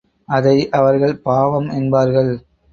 [0.29, 2.33] அதை அவர்கள் பாவம் என்பார்கள்.